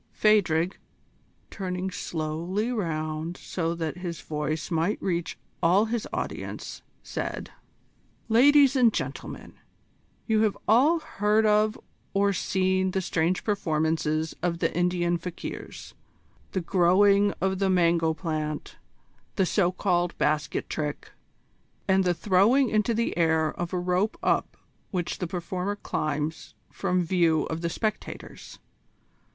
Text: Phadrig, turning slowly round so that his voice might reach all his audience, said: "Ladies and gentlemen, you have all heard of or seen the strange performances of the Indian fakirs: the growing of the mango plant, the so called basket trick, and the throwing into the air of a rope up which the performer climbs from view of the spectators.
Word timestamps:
Phadrig, 0.13 0.79
turning 1.51 1.91
slowly 1.91 2.71
round 2.71 3.37
so 3.37 3.75
that 3.75 3.97
his 3.99 4.19
voice 4.19 4.71
might 4.71 4.99
reach 4.99 5.37
all 5.61 5.85
his 5.85 6.07
audience, 6.11 6.81
said: 7.03 7.51
"Ladies 8.27 8.75
and 8.75 8.91
gentlemen, 8.91 9.53
you 10.25 10.41
have 10.41 10.57
all 10.67 10.97
heard 10.97 11.45
of 11.45 11.79
or 12.15 12.33
seen 12.33 12.89
the 12.89 12.99
strange 13.01 13.43
performances 13.43 14.35
of 14.41 14.57
the 14.57 14.75
Indian 14.75 15.19
fakirs: 15.19 15.93
the 16.53 16.61
growing 16.61 17.31
of 17.39 17.59
the 17.59 17.69
mango 17.69 18.15
plant, 18.15 18.77
the 19.35 19.45
so 19.45 19.71
called 19.71 20.17
basket 20.17 20.67
trick, 20.67 21.11
and 21.87 22.03
the 22.05 22.15
throwing 22.15 22.71
into 22.71 22.95
the 22.95 23.15
air 23.15 23.49
of 23.53 23.71
a 23.71 23.77
rope 23.77 24.17
up 24.23 24.57
which 24.89 25.19
the 25.19 25.27
performer 25.27 25.75
climbs 25.75 26.55
from 26.71 27.03
view 27.03 27.43
of 27.43 27.61
the 27.61 27.69
spectators. 27.69 28.57